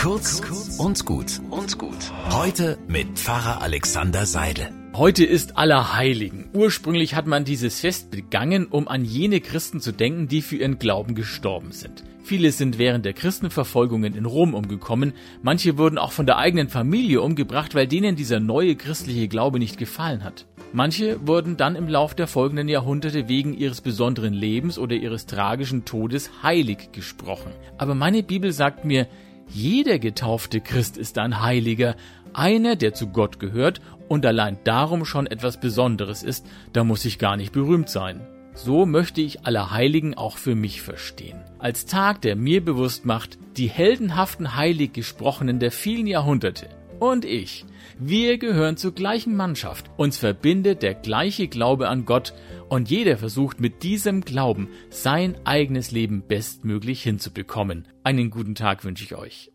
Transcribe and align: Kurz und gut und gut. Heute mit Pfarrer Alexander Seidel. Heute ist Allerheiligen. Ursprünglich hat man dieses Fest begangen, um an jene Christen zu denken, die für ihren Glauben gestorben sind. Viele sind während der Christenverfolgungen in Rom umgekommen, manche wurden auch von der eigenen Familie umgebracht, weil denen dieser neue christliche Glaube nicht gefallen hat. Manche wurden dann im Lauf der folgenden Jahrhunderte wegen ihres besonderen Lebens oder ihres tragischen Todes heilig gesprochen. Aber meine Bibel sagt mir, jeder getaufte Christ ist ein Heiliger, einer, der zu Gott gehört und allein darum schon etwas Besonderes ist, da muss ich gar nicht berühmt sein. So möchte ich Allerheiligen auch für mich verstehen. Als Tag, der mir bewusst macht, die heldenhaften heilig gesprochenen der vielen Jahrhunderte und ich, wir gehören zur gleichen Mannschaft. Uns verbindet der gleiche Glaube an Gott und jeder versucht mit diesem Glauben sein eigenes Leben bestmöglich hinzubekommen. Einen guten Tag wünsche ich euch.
Kurz 0.00 0.40
und 0.78 1.04
gut 1.04 1.42
und 1.50 1.76
gut. 1.76 2.10
Heute 2.30 2.78
mit 2.88 3.18
Pfarrer 3.18 3.60
Alexander 3.60 4.24
Seidel. 4.24 4.70
Heute 4.94 5.26
ist 5.26 5.58
Allerheiligen. 5.58 6.48
Ursprünglich 6.54 7.14
hat 7.14 7.26
man 7.26 7.44
dieses 7.44 7.80
Fest 7.80 8.10
begangen, 8.10 8.64
um 8.64 8.88
an 8.88 9.04
jene 9.04 9.42
Christen 9.42 9.78
zu 9.78 9.92
denken, 9.92 10.26
die 10.26 10.40
für 10.40 10.56
ihren 10.56 10.78
Glauben 10.78 11.14
gestorben 11.14 11.72
sind. 11.72 12.02
Viele 12.22 12.50
sind 12.50 12.78
während 12.78 13.04
der 13.04 13.12
Christenverfolgungen 13.12 14.14
in 14.14 14.24
Rom 14.24 14.54
umgekommen, 14.54 15.12
manche 15.42 15.76
wurden 15.76 15.98
auch 15.98 16.12
von 16.12 16.24
der 16.24 16.38
eigenen 16.38 16.70
Familie 16.70 17.20
umgebracht, 17.20 17.74
weil 17.74 17.86
denen 17.86 18.16
dieser 18.16 18.40
neue 18.40 18.76
christliche 18.76 19.28
Glaube 19.28 19.58
nicht 19.58 19.76
gefallen 19.76 20.24
hat. 20.24 20.46
Manche 20.72 21.26
wurden 21.26 21.58
dann 21.58 21.76
im 21.76 21.88
Lauf 21.88 22.14
der 22.14 22.26
folgenden 22.26 22.68
Jahrhunderte 22.68 23.28
wegen 23.28 23.52
ihres 23.52 23.82
besonderen 23.82 24.32
Lebens 24.32 24.78
oder 24.78 24.94
ihres 24.94 25.26
tragischen 25.26 25.84
Todes 25.84 26.30
heilig 26.42 26.92
gesprochen. 26.92 27.52
Aber 27.76 27.94
meine 27.94 28.22
Bibel 28.22 28.52
sagt 28.52 28.84
mir, 28.86 29.06
jeder 29.52 29.98
getaufte 29.98 30.60
Christ 30.60 30.96
ist 30.96 31.18
ein 31.18 31.42
Heiliger, 31.42 31.96
einer, 32.32 32.76
der 32.76 32.94
zu 32.94 33.08
Gott 33.08 33.40
gehört 33.40 33.80
und 34.08 34.24
allein 34.24 34.58
darum 34.64 35.04
schon 35.04 35.26
etwas 35.26 35.58
Besonderes 35.58 36.22
ist, 36.22 36.46
da 36.72 36.84
muss 36.84 37.04
ich 37.04 37.18
gar 37.18 37.36
nicht 37.36 37.52
berühmt 37.52 37.88
sein. 37.88 38.20
So 38.54 38.86
möchte 38.86 39.20
ich 39.20 39.46
Allerheiligen 39.46 40.14
auch 40.14 40.36
für 40.36 40.54
mich 40.54 40.82
verstehen. 40.82 41.38
Als 41.58 41.86
Tag, 41.86 42.20
der 42.22 42.36
mir 42.36 42.64
bewusst 42.64 43.04
macht, 43.04 43.38
die 43.56 43.68
heldenhaften 43.68 44.56
heilig 44.56 44.92
gesprochenen 44.92 45.58
der 45.58 45.70
vielen 45.70 46.06
Jahrhunderte 46.06 46.68
und 47.00 47.24
ich, 47.24 47.64
wir 47.98 48.38
gehören 48.38 48.76
zur 48.76 48.92
gleichen 48.92 49.34
Mannschaft. 49.34 49.90
Uns 49.96 50.18
verbindet 50.18 50.82
der 50.82 50.94
gleiche 50.94 51.48
Glaube 51.48 51.88
an 51.88 52.04
Gott 52.04 52.34
und 52.68 52.88
jeder 52.88 53.16
versucht 53.16 53.58
mit 53.58 53.82
diesem 53.82 54.20
Glauben 54.20 54.68
sein 54.90 55.34
eigenes 55.44 55.90
Leben 55.90 56.22
bestmöglich 56.26 57.02
hinzubekommen. 57.02 57.88
Einen 58.04 58.30
guten 58.30 58.54
Tag 58.54 58.84
wünsche 58.84 59.04
ich 59.04 59.16
euch. 59.16 59.50